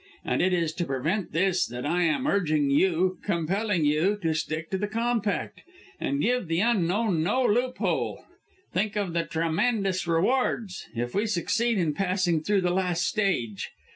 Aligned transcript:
And 0.25 0.41
it 0.41 0.51
is 0.51 0.73
to 0.73 0.85
prevent 0.85 1.31
this, 1.31 1.63
that 1.67 1.85
I 1.85 2.01
am 2.01 2.25
urging 2.25 2.71
you, 2.71 3.19
compelling 3.21 3.85
you, 3.85 4.17
to 4.23 4.33
stick 4.33 4.71
to 4.71 4.77
the 4.79 4.87
compact, 4.87 5.61
and 5.99 6.19
give 6.23 6.47
the 6.47 6.59
Unknown 6.59 7.21
no 7.21 7.45
loophole! 7.45 8.23
Think 8.73 8.95
of 8.95 9.13
the 9.13 9.25
tremendous 9.25 10.07
rewards, 10.07 10.87
if 10.95 11.13
we 11.13 11.27
succeed 11.27 11.77
in 11.77 11.93
passing 11.93 12.41
through 12.41 12.61
the 12.61 12.73
last 12.73 13.05
stage! 13.05 13.69